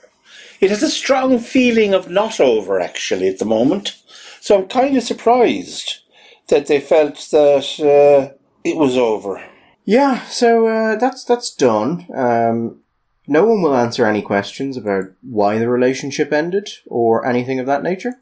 [0.61, 3.97] It has a strong feeling of not over actually at the moment.
[4.43, 6.01] So I'm kind of surprised
[6.49, 9.43] that they felt that uh, it was over.
[9.85, 12.07] Yeah, so uh, that's that's done.
[12.15, 12.81] Um,
[13.27, 17.83] no one will answer any questions about why the relationship ended or anything of that
[17.83, 18.15] nature.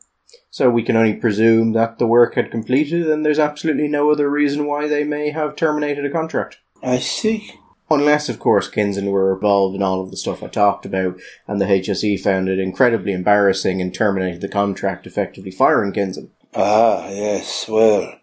[0.50, 4.28] So we can only presume that the work had completed, and there's absolutely no other
[4.28, 6.58] reason why they may have terminated a contract.
[6.82, 7.52] I see.
[7.88, 11.60] Unless, of course, Kinzen were involved in all of the stuff I talked about, and
[11.60, 16.28] the HSE found it incredibly embarrassing and terminated the contract, effectively firing Kinzen.
[16.54, 17.68] Ah, yes.
[17.68, 18.14] Well,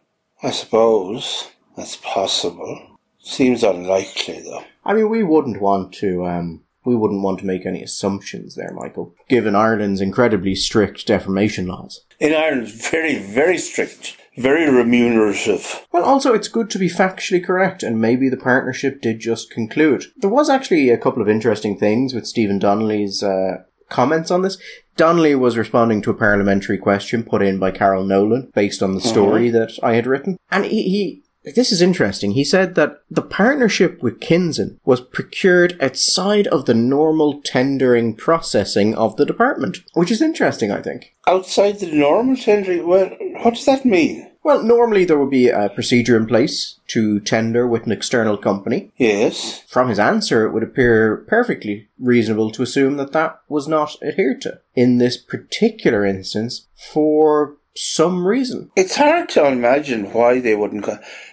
[0.41, 2.96] I suppose that's possible.
[3.27, 4.63] Seems unlikely, though.
[4.85, 8.71] I mean, we wouldn't want to, um, we wouldn't want to make any assumptions there,
[8.73, 12.05] Michael, given Ireland's incredibly strict defamation laws.
[12.19, 15.85] In Ireland, very, very strict, very remunerative.
[15.91, 20.05] Well, also, it's good to be factually correct, and maybe the partnership did just conclude.
[20.15, 24.57] There was actually a couple of interesting things with Stephen Donnelly's uh, comments on this.
[24.95, 29.01] Donnelly was responding to a parliamentary question put in by Carol Nolan based on the
[29.01, 30.37] story that I had written.
[30.49, 31.23] And he, he
[31.55, 32.31] this is interesting.
[32.31, 38.95] He said that the partnership with Kinzen was procured outside of the normal tendering processing
[38.95, 41.13] of the department, which is interesting, I think.
[41.27, 43.09] Outside the normal tendering, well,
[43.41, 44.29] what does that mean?
[44.47, 48.93] Well, normally there would be a procedure in place to tender with an external company.
[48.95, 49.61] Yes.
[49.67, 54.39] From his answer, it would appear perfectly reasonable to assume that that was not adhered
[54.43, 58.71] to in this particular instance for some reason.
[58.75, 60.87] It's hard to imagine why they wouldn't.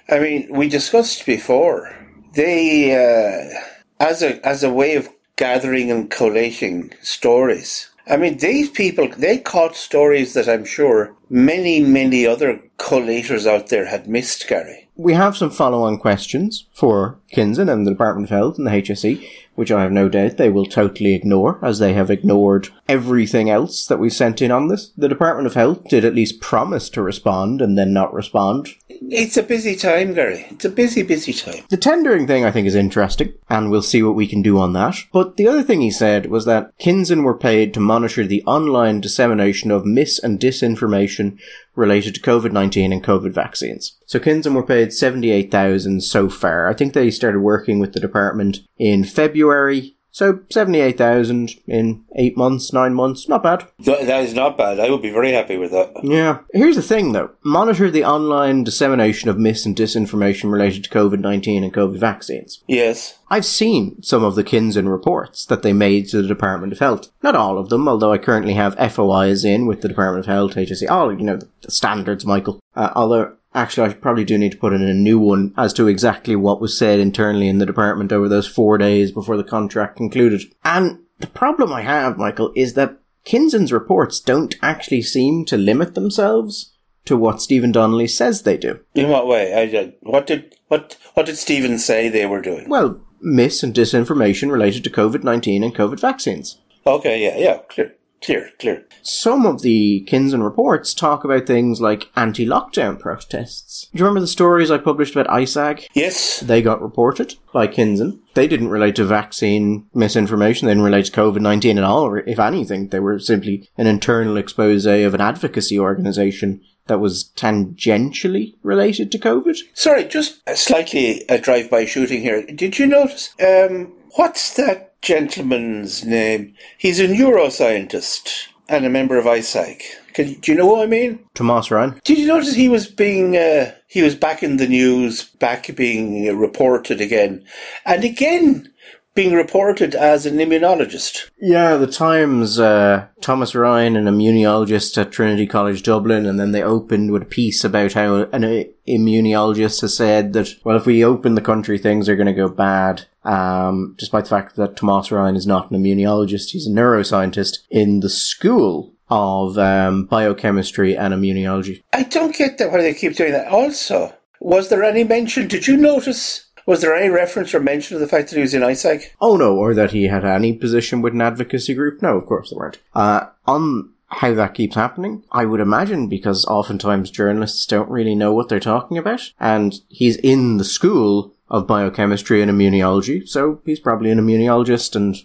[0.09, 1.95] I mean, we discussed before.
[2.35, 3.61] They, uh,
[4.01, 7.91] as a as a way of gathering and collating stories.
[8.07, 13.69] I mean, these people they caught stories that I'm sure many many other collators out
[13.69, 14.89] there had missed, Gary.
[14.97, 19.29] We have some follow-on questions for Kinzen and the Department of Health and the HSE,
[19.55, 23.87] which I have no doubt they will totally ignore, as they have ignored everything else
[23.87, 24.91] that we sent in on this.
[24.97, 28.69] The Department of Health did at least promise to respond and then not respond.
[28.89, 30.47] It's a busy time, Gary.
[30.51, 31.65] It's a busy, busy time.
[31.71, 34.73] The tendering thing I think is interesting, and we'll see what we can do on
[34.75, 34.97] that.
[35.13, 39.01] But the other thing he said was that Kinzen were paid to monitor the online
[39.01, 41.39] dissemination of mis and disinformation
[41.77, 43.99] related to COVID-19 and COVID vaccines.
[44.07, 46.69] So Kinzen were paid 78,000 so far.
[46.69, 49.94] I think they started working with the department in February.
[50.15, 53.67] So 78,000 in 8 months, 9 months, not bad.
[53.83, 54.79] Th- that is not bad.
[54.79, 55.93] I would be very happy with that.
[56.05, 56.39] Yeah.
[56.53, 57.31] Here's the thing though.
[57.43, 62.63] Monitor the online dissemination of mis and disinformation related to COVID-19 and COVID vaccines.
[62.69, 63.19] Yes.
[63.29, 67.11] I've seen some of the Kinzen reports that they made to the Department of Health.
[67.21, 70.55] Not all of them, although I currently have FOIs in with the Department of Health,
[70.55, 72.61] HSE, all, you know, the standards, Michael.
[72.77, 75.89] Uh, although, actually, I probably do need to put in a new one as to
[75.89, 79.97] exactly what was said internally in the department over those four days before the contract
[79.97, 80.43] concluded.
[80.65, 85.95] And the problem I have, Michael, is that Kinzen's reports don't actually seem to limit
[85.95, 86.73] themselves
[87.07, 88.81] to what Stephen Donnelly says they do.
[88.95, 89.55] In what way?
[89.55, 89.95] I.
[90.01, 92.69] What did what what did Stephen say they were doing?
[92.69, 96.61] Well, mis and disinformation related to COVID 19 and COVID vaccines.
[96.87, 97.23] Okay.
[97.25, 97.39] Yeah.
[97.39, 97.59] Yeah.
[97.69, 97.95] Clear.
[98.25, 98.51] Clear.
[98.59, 98.87] Clear.
[99.03, 103.89] Some of the Kinzen reports talk about things like anti lockdown protests.
[103.93, 105.89] Do you remember the stories I published about ISAG?
[105.93, 106.41] Yes.
[106.41, 108.21] They got reported by Kinzen.
[108.33, 110.67] They didn't relate to vaccine misinformation.
[110.67, 112.05] They didn't relate to COVID 19 at all.
[112.05, 117.31] Or if anything, they were simply an internal expose of an advocacy organization that was
[117.37, 119.59] tangentially related to COVID.
[119.75, 122.45] Sorry, just a slightly a drive-by shooting here.
[122.45, 123.35] Did you notice?
[123.41, 126.55] Um, what's that gentleman's name?
[126.79, 129.83] He's a neuroscientist and a member of ISAG.
[130.15, 131.19] Can, do you know what I mean?
[131.35, 132.01] Tomas Ryan.
[132.05, 136.37] Did you notice he was being uh, he was back in the news, back being
[136.37, 137.45] reported again,
[137.85, 138.73] and again
[139.15, 141.31] being reported as an immunologist.
[141.39, 146.63] Yeah, the Times, uh, Thomas Ryan, an immunologist at Trinity College Dublin, and then they
[146.63, 151.05] opened with a piece about how an uh, immunologist has said that, well, if we
[151.05, 153.07] open the country, things are going to go bad.
[153.23, 158.01] Um, despite the fact that Thomas Ryan is not an immunologist, he's a neuroscientist in
[158.01, 161.83] the school of um, biochemistry and immunology.
[161.93, 163.49] I don't get that why they keep doing that.
[163.49, 165.47] Also, was there any mention?
[165.47, 166.47] Did you notice?
[166.67, 169.05] Was there any reference or mention of the fact that he was in ISAG?
[169.21, 172.01] Oh no, or that he had any position with an advocacy group?
[172.03, 172.79] No, of course there weren't.
[172.95, 178.33] Uh, on how that keeps happening, I would imagine because oftentimes journalists don't really know
[178.33, 183.81] what they're talking about, and he's in the school of biochemistry and immunology, so he's
[183.81, 185.17] probably an immunologist and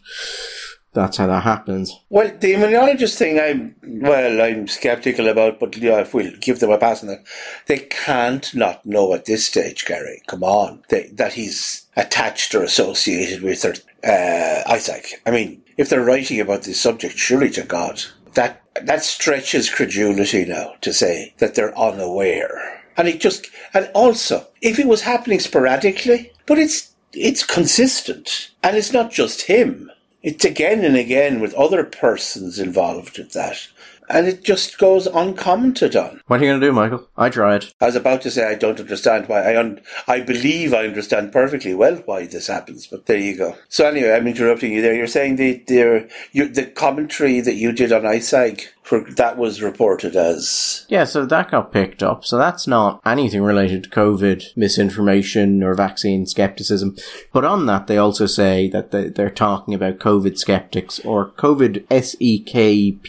[0.91, 1.99] that's how that happens.
[2.09, 6.71] Well, the immunologist thing, I'm well, I'm skeptical about, but yeah, if we'll give them
[6.71, 7.25] a pass on that,
[7.67, 10.23] they can't not know at this stage, Gary.
[10.27, 15.13] Come on, they, that he's attached or associated with their uh, ISAG.
[15.27, 18.01] I mean, if they're writing about this subject, surely to God,
[18.33, 22.81] that that stretches credulity now to say that they're unaware.
[22.97, 28.75] And it just, and also, if it was happening sporadically, but it's it's consistent, and
[28.75, 33.67] it's not just him it's again and again with other persons involved with that.
[34.11, 36.21] And it just goes uncommented on.
[36.25, 37.07] What are you going to do, Michael?
[37.15, 37.65] I tried.
[37.79, 39.41] I was about to say I don't understand why.
[39.41, 43.55] I un- I believe I understand perfectly well why this happens, but there you go.
[43.67, 44.95] So anyway, I'm interrupting you there.
[44.95, 50.85] You're saying the the, the commentary that you did on ISAG that was reported as.
[50.89, 52.25] Yeah, so that got picked up.
[52.25, 56.97] So that's not anything related to COVID misinformation or vaccine skepticism.
[57.31, 61.85] But on that, they also say that they, they're talking about COVID skeptics or COVID
[61.87, 63.07] SEKPTICs,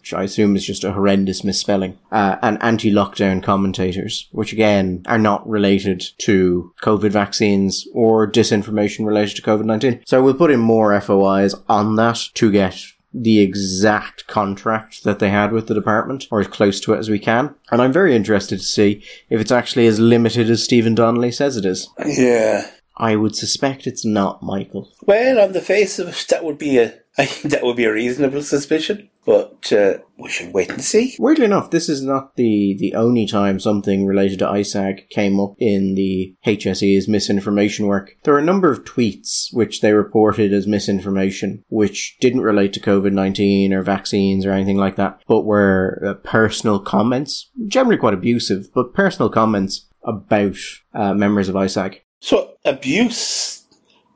[0.00, 5.18] which I assume is just a horrendous misspelling, uh, and anti-lockdown commentators, which again are
[5.18, 10.02] not related to COVID vaccines or disinformation related to COVID-19.
[10.06, 12.82] So we'll put in more FOIs on that to get
[13.14, 17.10] the exact contract that they had with the department, or as close to it as
[17.10, 17.54] we can.
[17.70, 21.56] And I'm very interested to see if it's actually as limited as Stephen Donnelly says
[21.56, 21.88] it is.
[22.04, 22.70] Yeah.
[22.96, 24.92] I would suspect it's not, Michael.
[25.04, 27.84] Well, on the face of it, that would be a I think that would be
[27.84, 31.14] a reasonable suspicion, but uh, we should wait and see.
[31.18, 35.54] Weirdly enough, this is not the, the only time something related to ISAG came up
[35.58, 38.16] in the HSE's misinformation work.
[38.22, 42.80] There are a number of tweets which they reported as misinformation, which didn't relate to
[42.80, 48.14] COVID 19 or vaccines or anything like that, but were uh, personal comments, generally quite
[48.14, 50.56] abusive, but personal comments about
[50.94, 51.98] uh, members of ISAG.
[52.20, 53.66] So, abuse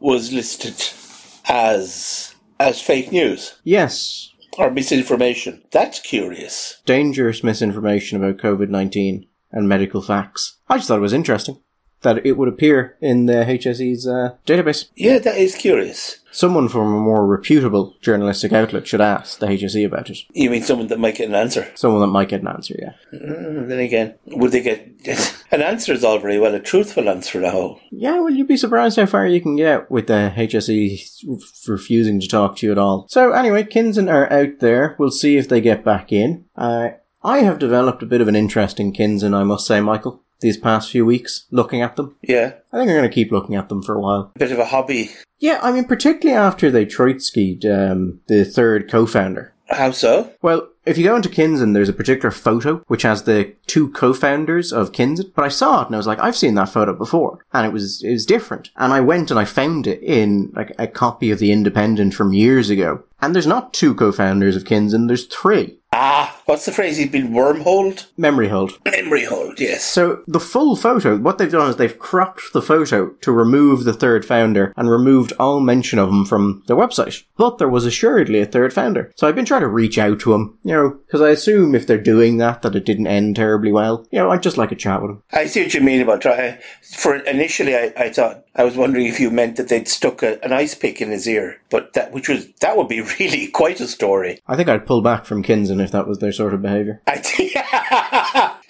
[0.01, 0.83] was listed
[1.49, 4.33] as as fake news Yes.
[4.59, 5.63] or misinformation.
[5.73, 6.81] That's curious.
[6.87, 10.59] Dangerous misinformation about COVID 19 and medical facts.
[10.69, 11.59] I just thought it was interesting
[12.03, 14.89] that it would appear in the HSE's uh, database.
[14.95, 16.21] Yeah, that is curious.
[16.31, 20.19] Someone from a more reputable journalistic outlet should ask the HSE about it.
[20.33, 21.67] You mean someone that might get an answer?
[21.75, 22.93] Someone that might get an answer, yeah.
[23.19, 24.87] Mm, then again, would they get
[25.51, 25.95] an answer?
[25.95, 27.81] Is all very well a truthful answer now.
[27.91, 32.29] Yeah, well, you'd be surprised how far you can get with the HSE refusing to
[32.29, 33.07] talk to you at all.
[33.09, 34.95] So, anyway, Kinzen are out there.
[34.99, 36.45] We'll see if they get back in.
[36.55, 36.91] Uh,
[37.23, 40.57] I have developed a bit of an interest in Kinzen, I must say, Michael, these
[40.57, 42.17] past few weeks, looking at them.
[42.23, 44.33] Yeah, I think I'm going to keep looking at them for a while.
[44.35, 45.11] a bit of a hobby.
[45.39, 49.53] Yeah, I mean, particularly after they Trotsky'd um, the third co-founder.
[49.69, 50.33] How so?
[50.43, 54.73] Well, if you go into Kinzen, there's a particular photo which has the two co-founders
[54.73, 55.33] of Kinzen.
[55.35, 57.73] But I saw it and I was like, I've seen that photo before, and it
[57.73, 58.71] was it was different.
[58.77, 62.33] And I went and I found it in like a copy of the Independent from
[62.33, 63.03] years ago.
[63.21, 65.81] And there's not two co-founders of Kinzen, there's three.
[65.93, 66.97] Ah, what's the phrase?
[66.97, 68.07] He's been wormholed?
[68.17, 68.79] Memory hold.
[68.85, 69.85] Memory hold, yes.
[69.85, 73.93] So the full photo, what they've done is they've cropped the photo to remove the
[73.93, 77.25] third founder and removed all mention of him from their website.
[77.37, 79.13] But there was assuredly a third founder.
[79.17, 81.87] So I've been trying to reach out to him, you know, because I assume if
[81.87, 84.07] they're doing that, that it didn't end terribly well.
[84.11, 85.23] You know, I'd just like a chat with him.
[85.33, 86.59] I see what you mean about try.
[86.95, 90.43] For initially, I, I thought I was wondering if you meant that they'd stuck a,
[90.43, 93.81] an ice pick in his ear, but that which was that would be really quite
[93.81, 94.41] a story.
[94.47, 97.03] I think I'd pull back from Kinzen if that was their sort of behaviour.
[97.07, 97.53] I think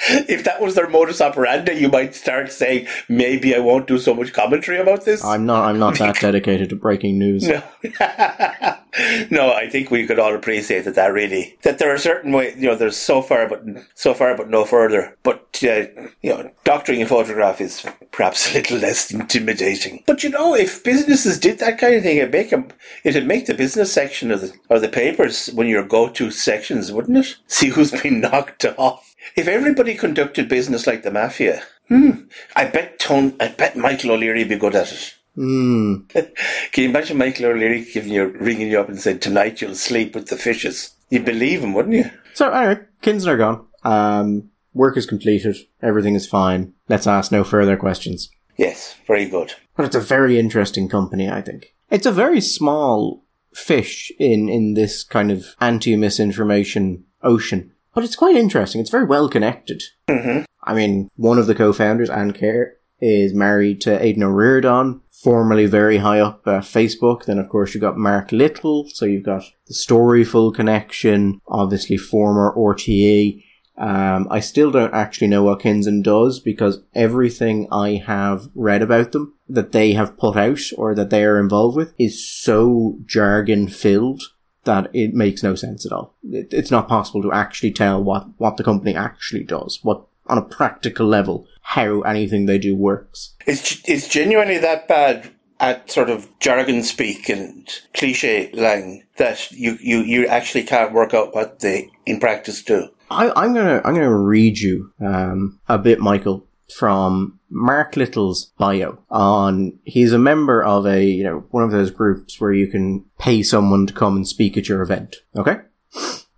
[0.29, 4.15] if that was their modus operandi, you might start saying maybe I won't do so
[4.15, 5.25] much commentary about this.
[5.25, 5.65] I'm not.
[5.65, 7.47] I'm not that dedicated to breaking news.
[7.49, 7.63] No.
[9.31, 10.95] no, I think we could all appreciate that.
[10.95, 12.57] That really that there are certain ways.
[12.57, 13.63] You know, there's so far, but
[13.95, 15.17] so far, but no further.
[15.23, 15.87] But uh,
[16.23, 20.03] you know, doctoring a photograph is perhaps a little less intimidating.
[20.07, 22.69] But you know, if businesses did that kind of thing, it'd make 'em-
[23.05, 26.93] it'd make the business section of the or the papers one of your go-to sections,
[26.93, 27.37] wouldn't it?
[27.47, 29.06] See who's been knocked off.
[29.35, 32.11] If everybody conducted business like the mafia, hmm,
[32.55, 35.15] I bet Tone, I bet Michael O'Leary would be good at it.
[35.37, 36.09] Mm.
[36.73, 40.15] Can you imagine Michael O'Leary giving you, ringing you up and saying, tonight you'll sleep
[40.15, 40.95] with the fishes?
[41.11, 42.11] You'd believe him, wouldn't you?
[42.35, 43.67] So, anyway, Kinzen are gone.
[43.85, 45.57] Um, work is completed.
[45.83, 46.75] Everything is fine.
[46.89, 48.31] Let's ask no further questions.
[48.57, 49.55] Yes, very good.
[49.77, 51.75] But it's a very interesting company, I think.
[51.91, 53.25] It's a very small
[53.55, 57.73] fish in, in this kind of anti-misinformation ocean.
[57.97, 58.83] But it's quite interesting.
[58.83, 59.83] It's very well connected.
[60.07, 60.43] Mm-hmm.
[60.63, 65.97] I mean, one of the co-founders, Áine Kerr, is married to Aidan O'Riordan, formerly very
[65.97, 67.25] high up at Facebook.
[67.25, 72.53] Then, of course, you've got Mark Little, so you've got the Storyful connection, obviously former
[72.55, 73.43] RTE.
[73.79, 79.13] Um, I still don't actually know what Kinzen does because everything I have read about
[79.13, 83.69] them that they have put out or that they are involved with is so jargon
[83.69, 84.23] filled
[84.67, 86.15] that it makes no sense at all.
[86.31, 90.39] It, it's not possible to actually tell what, what the company actually does, what on
[90.39, 93.35] a practical level, how anything they do works.
[93.47, 99.79] It's, it's genuinely that bad at sort of jargon speak and cliche lang that you,
[99.81, 102.89] you, you actually can't work out what they in practice do.
[103.11, 106.45] I, I'm gonna I'm gonna read you um, a bit, Michael,
[106.75, 111.91] from Mark Little's bio on he's a member of a you know one of those
[111.91, 115.17] groups where you can pay someone to come and speak at your event.
[115.37, 115.59] Okay,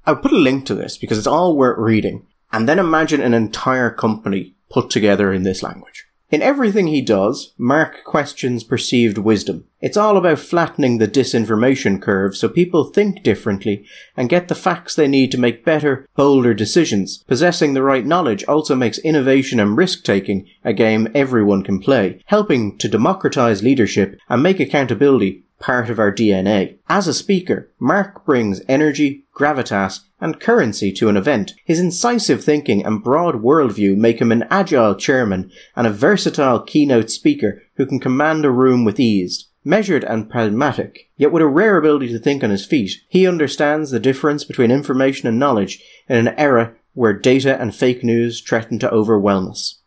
[0.06, 3.34] I'll put a link to this because it's all worth reading, and then imagine an
[3.34, 6.06] entire company put together in this language.
[6.32, 9.66] In everything he does, Mark questions perceived wisdom.
[9.86, 13.86] It's all about flattening the disinformation curve so people think differently
[14.18, 17.24] and get the facts they need to make better, bolder decisions.
[17.28, 22.20] Possessing the right knowledge also makes innovation and risk taking a game everyone can play,
[22.26, 26.80] helping to democratize leadership and make accountability part of our DNA.
[26.90, 31.54] As a speaker, Mark brings energy, gravitas, and currency to an event.
[31.64, 37.12] His incisive thinking and broad worldview make him an agile chairman and a versatile keynote
[37.12, 39.46] speaker who can command a room with ease.
[39.68, 43.90] Measured and pragmatic, yet with a rare ability to think on his feet, he understands
[43.90, 48.78] the difference between information and knowledge in an era where data and fake news threaten
[48.78, 49.82] to overwhelm us.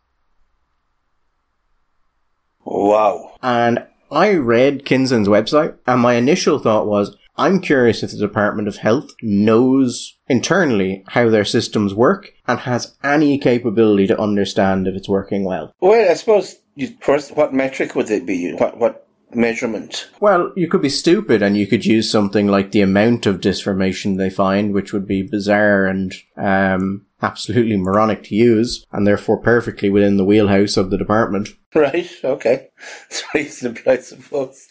[2.65, 3.37] Wow.
[3.41, 8.67] And I read Kinzen's website, and my initial thought was, I'm curious if the Department
[8.67, 14.97] of Health knows internally how their systems work and has any capability to understand if
[14.97, 15.73] it's working well.
[15.81, 18.55] Well, I suppose you, first, what metric would it be?
[18.55, 20.09] What what measurement?
[20.21, 24.17] Well, you could be stupid and you could use something like the amount of disinformation
[24.17, 29.91] they find, which would be bizarre and um, absolutely moronic to use, and therefore perfectly
[29.91, 31.49] within the wheelhouse of the department.
[31.75, 32.11] Right.
[32.25, 32.69] Okay.
[33.11, 34.67] It's reasonable, I suppose.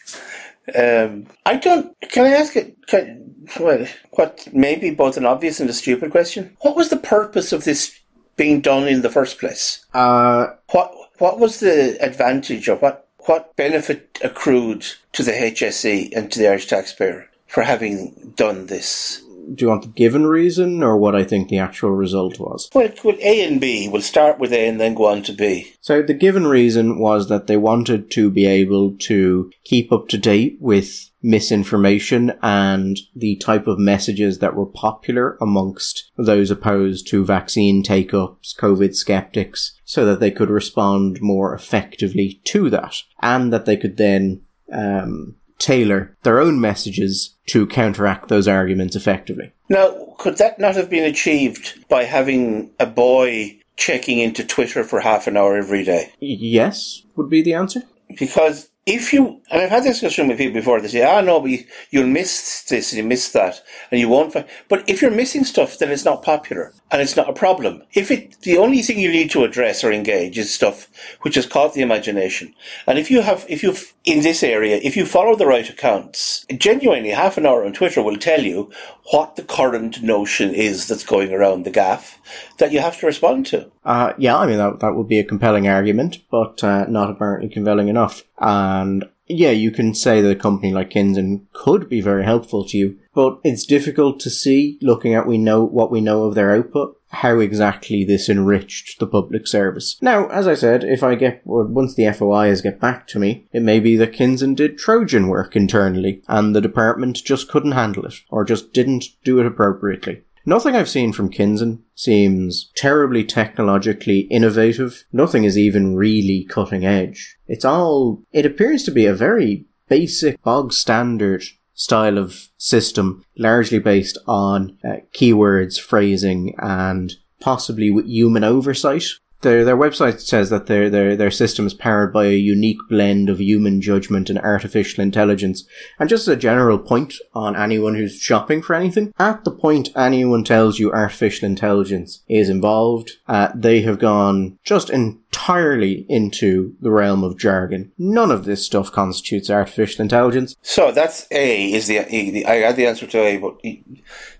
[0.76, 1.96] Um, I don't.
[2.02, 2.76] Can I ask it?
[2.88, 6.58] Can, well, what maybe both an obvious and a stupid question?
[6.62, 7.98] What was the purpose of this
[8.36, 9.86] being done in the first place?
[9.94, 16.32] Uh, What What was the advantage or what what benefit accrued to the HSE and
[16.32, 19.22] to the Irish taxpayer for having done this?
[19.54, 22.70] Do you want the given reason or what I think the actual result was?
[22.74, 23.88] Well, well, A and B.
[23.88, 25.74] We'll start with A and then go on to B.
[25.82, 30.18] So the given reason was that they wanted to be able to keep up to
[30.18, 37.26] date with misinformation and the type of messages that were popular amongst those opposed to
[37.26, 43.66] vaccine take-ups, COVID skeptics, so that they could respond more effectively to that and that
[43.66, 44.42] they could then
[44.72, 49.52] um, tailor their own messages to counteract those arguments effectively.
[49.70, 55.00] Now, could that not have been achieved by having a boy checking into Twitter for
[55.00, 56.12] half an hour every day?
[56.20, 57.82] Yes, would be the answer.
[58.18, 61.42] Because if you, and I've had this discussion with people before, they say, ah, no,
[61.42, 63.62] but you, you'll miss this and you miss that,
[63.92, 64.46] and you won't find.
[64.70, 67.84] But if you're missing stuff, then it's not popular, and it's not a problem.
[67.92, 70.90] If it, the only thing you need to address or engage is stuff
[71.22, 72.56] which has caught the imagination.
[72.88, 76.46] And if you have, if you've, in this area, if you follow the right accounts,
[76.58, 78.72] genuinely half an hour on Twitter will tell you
[79.12, 82.17] what the current notion is that's going around the gaff
[82.58, 83.72] that you have to respond to.
[83.86, 87.50] Uh, yeah, I mean, that, that would be a compelling argument, but uh, not apparently
[87.50, 88.24] compelling enough.
[88.40, 92.78] And yeah, you can say that a company like Kinzen could be very helpful to
[92.78, 96.56] you, but it's difficult to see, looking at we know what we know of their
[96.56, 99.98] output, how exactly this enriched the public service.
[100.02, 103.62] Now, as I said, if I get, once the FOIs get back to me, it
[103.62, 108.16] may be that Kinzen did Trojan work internally, and the department just couldn't handle it,
[108.30, 110.24] or just didn't do it appropriately.
[110.48, 115.04] Nothing I've seen from Kinzen seems terribly technologically innovative.
[115.12, 117.38] Nothing is even really cutting edge.
[117.48, 121.44] It's all, it appears to be a very basic, bog standard
[121.74, 129.04] style of system, largely based on uh, keywords, phrasing, and possibly with human oversight.
[129.42, 133.30] Their their website says that their their their system is powered by a unique blend
[133.30, 135.64] of human judgment and artificial intelligence.
[136.00, 139.90] And just as a general point on anyone who's shopping for anything, at the point
[139.96, 146.92] anyone tells you artificial intelligence is involved, uh, they have gone just entirely into the
[146.92, 147.92] realm of jargon.
[147.98, 150.56] None of this stuff constitutes artificial intelligence.
[150.62, 152.00] So that's A is the,
[152.46, 153.60] I got the answer to A, but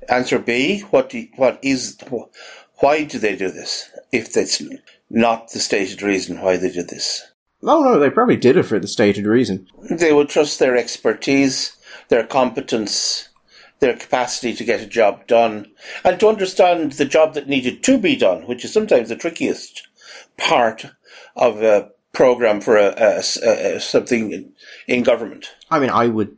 [0.10, 1.98] answer B, what do, what is
[2.80, 3.90] why do they do this?
[4.12, 4.62] If that's
[5.10, 7.32] not the stated reason why they did this.
[7.64, 9.68] Oh no, they probably did it for the stated reason.
[9.90, 11.76] They would trust their expertise,
[12.10, 13.30] their competence,
[13.80, 15.72] their capacity to get a job done,
[16.04, 19.88] and to understand the job that needed to be done, which is sometimes the trickiest
[20.38, 20.86] part
[21.36, 24.54] of a program for a, a, a, something
[24.88, 25.54] in government.
[25.70, 26.38] I mean, I would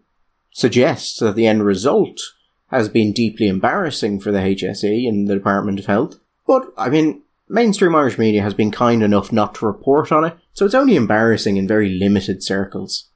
[0.52, 2.20] suggest that the end result
[2.68, 6.20] has been deeply embarrassing for the HSE and the Department of Health.
[6.46, 10.38] But, I mean, mainstream Irish media has been kind enough not to report on it,
[10.54, 13.10] so it's only embarrassing in very limited circles.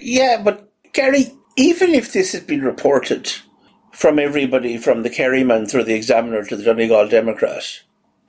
[0.00, 3.32] Yeah, but Gary, even if this had been reported
[3.92, 7.82] from everybody, from the Kerryman through the Examiner to the Donegal Democrat,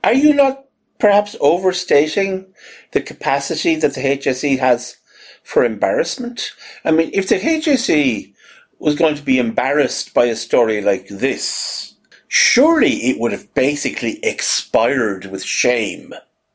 [0.04, 0.64] are you not
[0.98, 2.46] perhaps overstating
[2.92, 4.98] the capacity that the HSE has
[5.42, 6.52] for embarrassment?
[6.84, 8.34] I mean, if the HSE
[8.78, 11.87] was going to be embarrassed by a story like this,
[12.28, 16.14] surely it would have basically expired with shame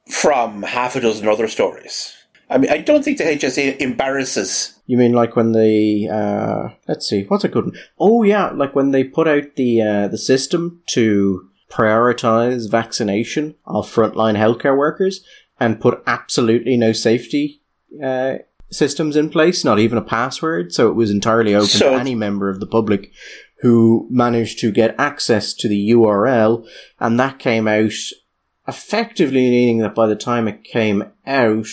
[0.09, 2.13] from half a dozen other stories.
[2.49, 4.79] I mean, I don't think the HSE embarrasses.
[4.85, 7.75] You mean like when they, uh, let's see, what's a good one?
[7.99, 13.91] Oh yeah, like when they put out the, uh, the system to prioritize vaccination of
[13.91, 15.25] frontline healthcare workers
[15.59, 17.61] and put absolutely no safety,
[18.03, 18.35] uh,
[18.69, 22.15] systems in place, not even a password, so it was entirely open so, to any
[22.15, 23.11] member of the public
[23.63, 26.67] who managed to get access to the URL,
[26.99, 27.93] and that came out
[28.67, 31.67] effectively meaning that by the time it came out,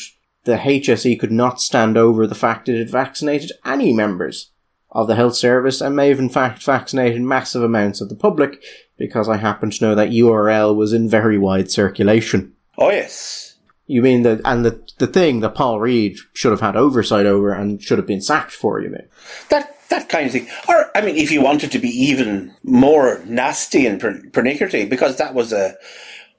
[0.44, 4.52] the HSE could not stand over the fact that it vaccinated any members
[4.92, 8.62] of the health service and may have in fact vaccinated massive amounts of the public
[8.96, 12.54] because I happen to know that URL was in very wide circulation.
[12.78, 13.49] Oh yes.
[13.90, 17.52] You mean that, and the the thing that Paul Reid should have had oversight over
[17.52, 19.08] and should have been sacked for, you mean?
[19.48, 20.48] That that kind of thing.
[20.68, 25.34] Or, I mean, if you wanted to be even more nasty and pernickety, because that
[25.34, 25.74] was a,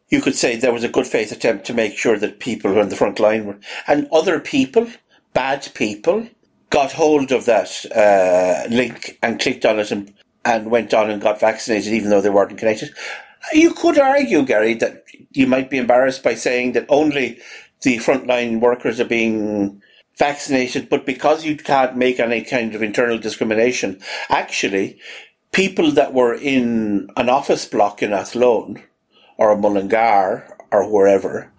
[0.07, 2.87] you could say there was a good faith attempt to make sure that people on
[2.87, 4.87] the front line were, and other people,
[5.33, 6.29] bad people,
[6.69, 10.13] got hold of that uh, link and clicked on it and,
[10.45, 12.93] and went on and got vaccinated even though they weren't connected.
[13.51, 17.39] You could argue, Gary, that you might be embarrassed by saying that only
[17.82, 19.82] the frontline workers are being
[20.17, 23.99] vaccinated, but because you can't make any kind of internal discrimination,
[24.30, 24.99] actually,
[25.51, 28.82] people that were in an office block in Athlone
[29.38, 31.51] or Mullingar or wherever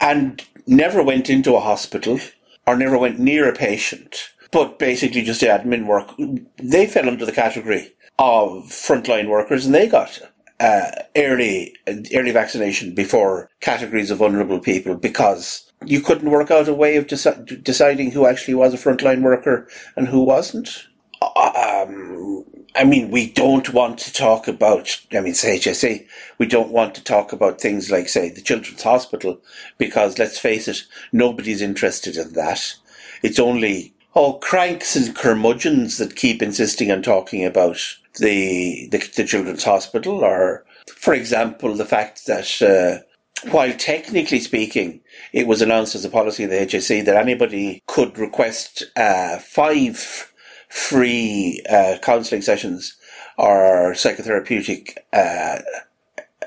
[0.00, 2.18] and never went into a hospital
[2.66, 6.10] or never went near a patient, but basically just admin work,
[6.56, 10.20] they fell under the category of frontline workers and they got
[10.60, 11.74] uh, early
[12.14, 17.06] early vaccination before categories of vulnerable people because you couldn't work out a way of
[17.06, 20.86] deci- deciding who actually was a frontline worker and who wasn't.
[21.22, 22.44] Um,
[22.74, 26.06] I mean, we don't want to talk about, I mean, say HSE,
[26.38, 29.40] we don't want to talk about things like, say, the Children's Hospital,
[29.78, 32.74] because let's face it, nobody's interested in that.
[33.22, 37.78] It's only, oh, cranks and curmudgeons that keep insisting on talking about
[38.18, 40.64] the, the, the Children's Hospital, or,
[40.96, 43.04] for example, the fact that, uh,
[43.50, 45.00] while technically speaking,
[45.32, 50.32] it was announced as a policy of the HSE that anybody could request uh, five
[50.68, 52.96] free uh, counselling sessions
[53.38, 55.60] or psychotherapeutic uh,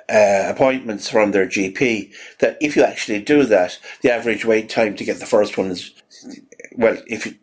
[0.10, 4.96] uh, appointments from their GP, that if you actually do that, the average wait time
[4.96, 5.94] to get the first one is,
[6.76, 7.36] well, if you,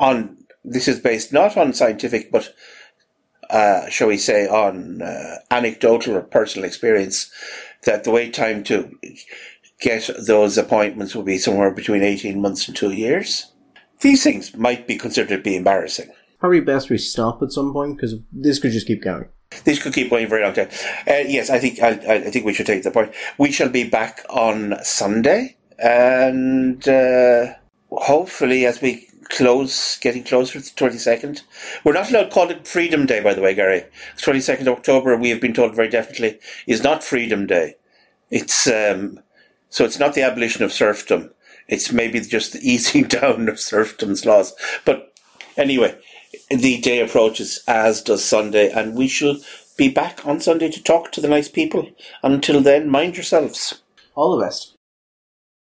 [0.00, 2.52] on, this is based not on scientific, but
[3.50, 7.30] uh, shall we say, on uh, anecdotal or personal experience,
[7.84, 8.96] that the wait time to
[9.80, 13.52] get those appointments will be somewhere between 18 months and two years.
[14.00, 16.10] These things might be considered to be embarrassing.
[16.38, 19.28] Probably best we stop at some point because this could just keep going.
[19.64, 20.68] This could keep going for a very long time.
[21.06, 23.14] Uh, yes, I think I, I, think we should take the point.
[23.38, 27.54] We shall be back on Sunday, and uh,
[27.90, 31.42] hopefully, as we close, getting closer to the twenty second,
[31.84, 33.20] we're not allowed to call it Freedom Day.
[33.20, 33.84] By the way, Gary,
[34.18, 37.76] twenty second of October, we have been told very definitely is not Freedom Day.
[38.30, 39.20] It's um,
[39.70, 41.30] so it's not the abolition of serfdom.
[41.68, 44.54] It's maybe just the easing down of serfdom's laws.
[44.84, 45.12] But
[45.56, 45.98] anyway,
[46.50, 49.36] the day approaches, as does Sunday, and we shall
[49.76, 51.90] be back on Sunday to talk to the nice people.
[52.22, 53.82] Until then, mind yourselves.
[54.14, 54.73] All the best.